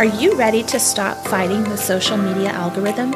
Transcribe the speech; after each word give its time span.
Are 0.00 0.06
you 0.06 0.34
ready 0.34 0.62
to 0.62 0.80
stop 0.80 1.18
fighting 1.26 1.62
the 1.62 1.76
social 1.76 2.16
media 2.16 2.48
algorithm? 2.48 3.10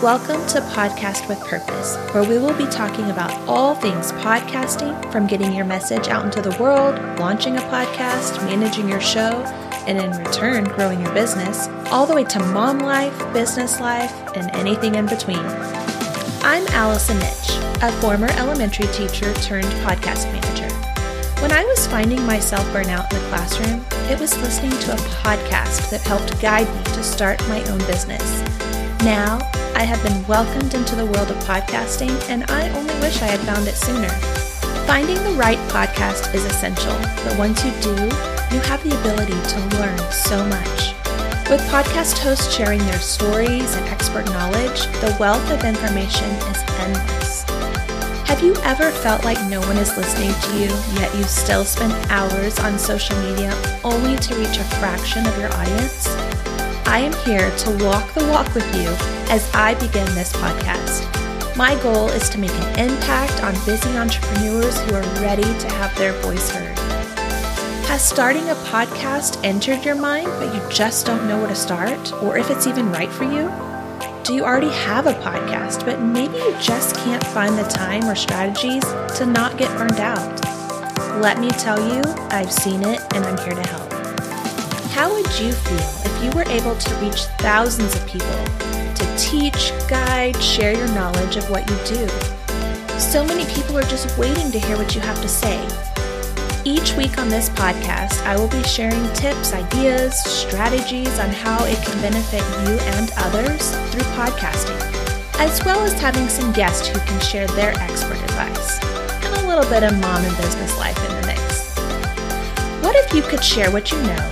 Welcome 0.00 0.46
to 0.46 0.60
Podcast 0.60 1.28
with 1.28 1.40
Purpose, 1.40 1.96
where 2.14 2.22
we 2.22 2.38
will 2.38 2.56
be 2.56 2.68
talking 2.68 3.10
about 3.10 3.32
all 3.48 3.74
things 3.74 4.12
podcasting 4.12 5.10
from 5.10 5.26
getting 5.26 5.52
your 5.52 5.64
message 5.64 6.06
out 6.06 6.24
into 6.24 6.40
the 6.40 6.56
world, 6.62 6.94
launching 7.18 7.56
a 7.56 7.60
podcast, 7.62 8.40
managing 8.44 8.88
your 8.88 9.00
show, 9.00 9.42
and 9.88 9.98
in 9.98 10.24
return, 10.24 10.62
growing 10.62 11.00
your 11.00 11.12
business, 11.14 11.66
all 11.90 12.06
the 12.06 12.14
way 12.14 12.22
to 12.22 12.38
mom 12.38 12.78
life, 12.78 13.18
business 13.32 13.80
life, 13.80 14.14
and 14.36 14.48
anything 14.52 14.94
in 14.94 15.06
between. 15.06 15.44
I'm 16.44 16.64
Allison 16.68 17.18
Nitsch, 17.18 17.82
a 17.82 17.90
former 18.00 18.30
elementary 18.34 18.86
teacher 18.92 19.34
turned 19.34 19.66
podcast 19.82 20.32
manager. 20.32 20.73
When 21.40 21.52
I 21.52 21.64
was 21.64 21.86
finding 21.86 22.24
myself 22.26 22.64
burnout 22.68 23.12
in 23.12 23.22
the 23.22 23.28
classroom, 23.28 23.84
it 24.10 24.18
was 24.18 24.36
listening 24.40 24.70
to 24.70 24.92
a 24.92 24.96
podcast 25.22 25.90
that 25.90 26.00
helped 26.02 26.40
guide 26.40 26.68
me 26.74 26.82
to 26.94 27.02
start 27.02 27.40
my 27.48 27.62
own 27.70 27.78
business. 27.86 28.22
Now, 29.02 29.38
I 29.74 29.82
have 29.82 30.02
been 30.02 30.26
welcomed 30.26 30.74
into 30.74 30.96
the 30.96 31.04
world 31.04 31.30
of 31.30 31.36
podcasting, 31.44 32.10
and 32.30 32.50
I 32.50 32.70
only 32.70 32.94
wish 33.00 33.20
I 33.20 33.26
had 33.26 33.40
found 33.40 33.68
it 33.68 33.74
sooner. 33.74 34.08
Finding 34.86 35.22
the 35.24 35.38
right 35.38 35.58
podcast 35.68 36.34
is 36.34 36.44
essential, 36.44 36.96
but 37.24 37.38
once 37.38 37.64
you 37.64 37.72
do, 37.82 37.94
you 38.54 38.60
have 38.60 38.82
the 38.82 38.96
ability 39.00 39.32
to 39.32 39.78
learn 39.78 39.98
so 40.12 40.44
much. 40.46 40.94
With 41.50 41.60
podcast 41.68 42.18
hosts 42.18 42.54
sharing 42.54 42.80
their 42.86 43.00
stories 43.00 43.74
and 43.76 43.86
expert 43.88 44.24
knowledge, 44.26 44.86
the 45.02 45.14
wealth 45.20 45.50
of 45.50 45.64
information 45.64 46.30
is 46.30 46.64
endless. 46.80 47.43
Have 48.34 48.42
you 48.42 48.56
ever 48.64 48.90
felt 48.90 49.24
like 49.24 49.40
no 49.48 49.60
one 49.60 49.76
is 49.76 49.96
listening 49.96 50.34
to 50.34 50.58
you, 50.58 50.66
yet 51.00 51.14
you 51.14 51.22
still 51.22 51.64
spend 51.64 51.92
hours 52.10 52.58
on 52.58 52.80
social 52.80 53.16
media 53.22 53.52
only 53.84 54.16
to 54.16 54.34
reach 54.34 54.58
a 54.58 54.64
fraction 54.80 55.24
of 55.24 55.38
your 55.38 55.54
audience? 55.54 56.08
I 56.84 56.98
am 56.98 57.12
here 57.24 57.48
to 57.58 57.70
walk 57.84 58.12
the 58.12 58.26
walk 58.26 58.52
with 58.52 58.66
you 58.74 58.88
as 59.32 59.48
I 59.54 59.74
begin 59.74 60.12
this 60.16 60.32
podcast. 60.32 61.06
My 61.56 61.80
goal 61.80 62.08
is 62.08 62.28
to 62.30 62.38
make 62.38 62.50
an 62.50 62.90
impact 62.90 63.44
on 63.44 63.54
busy 63.64 63.96
entrepreneurs 63.96 64.80
who 64.80 64.96
are 64.96 65.22
ready 65.22 65.42
to 65.44 65.68
have 65.74 65.96
their 65.96 66.12
voice 66.14 66.50
heard. 66.50 66.76
Has 67.86 68.02
starting 68.02 68.50
a 68.50 68.56
podcast 68.56 69.38
entered 69.44 69.84
your 69.84 69.94
mind, 69.94 70.26
but 70.40 70.52
you 70.52 70.60
just 70.70 71.06
don't 71.06 71.28
know 71.28 71.38
where 71.38 71.46
to 71.46 71.54
start 71.54 72.12
or 72.14 72.36
if 72.36 72.50
it's 72.50 72.66
even 72.66 72.90
right 72.90 73.12
for 73.12 73.22
you? 73.22 73.73
Do 74.24 74.32
you 74.32 74.42
already 74.42 74.70
have 74.70 75.06
a 75.06 75.12
podcast, 75.12 75.84
but 75.84 76.00
maybe 76.00 76.38
you 76.38 76.56
just 76.58 76.96
can't 76.96 77.22
find 77.26 77.58
the 77.58 77.62
time 77.64 78.04
or 78.04 78.14
strategies 78.14 78.82
to 79.18 79.26
not 79.26 79.58
get 79.58 79.68
burned 79.76 80.00
out? 80.00 80.40
Let 81.20 81.38
me 81.38 81.50
tell 81.50 81.78
you, 81.78 82.00
I've 82.30 82.50
seen 82.50 82.82
it 82.84 83.02
and 83.14 83.22
I'm 83.26 83.36
here 83.36 83.54
to 83.54 83.68
help. 83.68 83.92
How 84.92 85.12
would 85.12 85.26
you 85.38 85.52
feel 85.52 85.90
if 86.06 86.24
you 86.24 86.30
were 86.30 86.48
able 86.48 86.74
to 86.74 86.94
reach 87.04 87.24
thousands 87.36 87.94
of 87.94 88.06
people 88.06 88.26
to 88.94 89.14
teach, 89.18 89.72
guide, 89.90 90.42
share 90.42 90.72
your 90.72 90.88
knowledge 90.94 91.36
of 91.36 91.50
what 91.50 91.68
you 91.68 91.76
do? 91.84 92.08
So 92.98 93.26
many 93.26 93.44
people 93.52 93.76
are 93.76 93.82
just 93.82 94.16
waiting 94.16 94.50
to 94.52 94.58
hear 94.58 94.78
what 94.78 94.94
you 94.94 95.02
have 95.02 95.20
to 95.20 95.28
say 95.28 95.60
each 96.64 96.94
week 96.94 97.18
on 97.18 97.28
this 97.28 97.50
podcast, 97.50 98.24
I 98.24 98.36
will 98.36 98.48
be 98.48 98.62
sharing 98.62 99.12
tips, 99.12 99.52
ideas, 99.52 100.18
strategies 100.24 101.18
on 101.18 101.28
how 101.30 101.62
it 101.64 101.76
can 101.84 102.00
benefit 102.00 102.40
you 102.40 102.78
and 102.96 103.10
others 103.18 103.70
through 103.90 104.08
podcasting, 104.16 104.80
as 105.38 105.62
well 105.64 105.80
as 105.80 105.92
having 106.00 106.28
some 106.28 106.52
guests 106.52 106.88
who 106.88 106.98
can 107.00 107.20
share 107.20 107.46
their 107.48 107.72
expert 107.78 108.16
advice 108.16 108.82
and 108.82 109.44
a 109.44 109.46
little 109.46 109.68
bit 109.70 109.82
of 109.82 109.92
mom 110.00 110.24
and 110.24 110.36
business 110.38 110.76
life 110.78 110.98
in 111.08 111.20
the 111.20 111.26
mix. 111.26 111.74
What 112.82 112.96
if 112.96 113.12
you 113.12 113.22
could 113.22 113.44
share 113.44 113.70
what 113.70 113.92
you 113.92 114.00
know, 114.02 114.30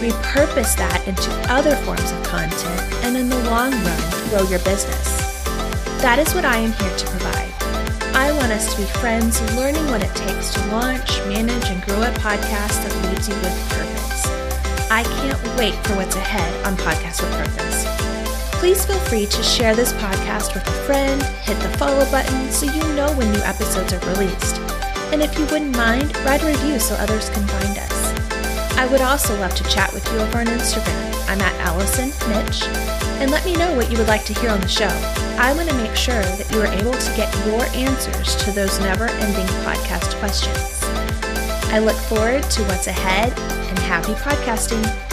repurpose 0.00 0.76
that 0.76 1.06
into 1.06 1.30
other 1.52 1.76
forms 1.84 2.10
of 2.10 2.22
content, 2.24 3.04
and 3.04 3.16
in 3.16 3.28
the 3.28 3.44
long 3.44 3.72
run, 3.72 4.28
grow 4.30 4.48
your 4.48 4.60
business? 4.60 5.16
That 6.00 6.18
is 6.18 6.34
what 6.34 6.44
I 6.44 6.56
am 6.56 6.72
here 6.72 6.96
to 6.96 7.06
provide. 7.06 7.45
Want 8.46 8.60
us 8.60 8.74
to 8.76 8.80
be 8.80 8.86
friends, 9.00 9.42
learning 9.56 9.84
what 9.90 10.04
it 10.04 10.14
takes 10.14 10.54
to 10.54 10.60
launch, 10.68 11.18
manage, 11.26 11.64
and 11.64 11.82
grow 11.82 12.00
a 12.00 12.12
podcast 12.22 12.78
that 12.78 12.94
leaves 13.08 13.28
you 13.28 13.34
with 13.34 13.68
purpose. 13.70 14.24
I 14.88 15.02
can't 15.02 15.58
wait 15.58 15.74
for 15.84 15.96
what's 15.96 16.14
ahead 16.14 16.64
on 16.64 16.76
Podcast 16.76 17.22
with 17.22 17.32
Purpose. 17.32 17.84
Please 18.60 18.86
feel 18.86 19.00
free 19.10 19.26
to 19.26 19.42
share 19.42 19.74
this 19.74 19.92
podcast 19.94 20.54
with 20.54 20.64
a 20.64 20.86
friend, 20.86 21.20
hit 21.42 21.58
the 21.58 21.76
follow 21.76 22.08
button 22.12 22.52
so 22.52 22.66
you 22.66 22.82
know 22.94 23.12
when 23.14 23.32
new 23.32 23.40
episodes 23.40 23.92
are 23.92 24.10
released. 24.10 24.58
And 25.10 25.22
if 25.22 25.36
you 25.36 25.44
wouldn't 25.46 25.76
mind, 25.76 26.16
write 26.18 26.44
a 26.44 26.46
review 26.46 26.78
so 26.78 26.94
others 26.94 27.28
can 27.30 27.44
find 27.48 27.78
us. 27.78 28.25
I 28.78 28.86
would 28.90 29.00
also 29.00 29.38
love 29.40 29.54
to 29.54 29.64
chat 29.64 29.92
with 29.92 30.06
you 30.12 30.18
over 30.18 30.38
on 30.38 30.46
Instagram. 30.46 31.28
I'm 31.28 31.40
at 31.40 31.54
Allison 31.66 32.10
Nitsch, 32.30 32.68
and 33.20 33.30
let 33.30 33.44
me 33.44 33.54
know 33.56 33.74
what 33.74 33.90
you 33.90 33.96
would 33.96 34.06
like 34.06 34.24
to 34.26 34.34
hear 34.34 34.50
on 34.50 34.60
the 34.60 34.68
show. 34.68 34.90
I 35.38 35.54
want 35.54 35.68
to 35.70 35.76
make 35.76 35.96
sure 35.96 36.22
that 36.22 36.52
you 36.52 36.60
are 36.60 36.66
able 36.66 36.92
to 36.92 37.16
get 37.16 37.34
your 37.46 37.64
answers 37.74 38.36
to 38.44 38.52
those 38.52 38.78
never 38.80 39.06
ending 39.06 39.46
podcast 39.64 40.14
questions. 40.18 40.80
I 41.72 41.78
look 41.78 41.96
forward 41.96 42.42
to 42.42 42.62
what's 42.64 42.86
ahead 42.86 43.32
and 43.38 43.78
happy 43.78 44.12
podcasting. 44.12 45.05